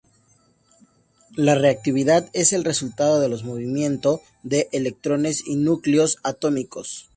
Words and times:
La 1.35 1.53
reactividad 1.53 2.27
es 2.33 2.53
el 2.53 2.63
resultado 2.63 3.19
del 3.19 3.39
movimiento 3.43 4.23
de 4.41 4.67
electrones 4.71 5.43
y 5.45 5.57
núcleos 5.57 6.17
atómicos. 6.23 7.07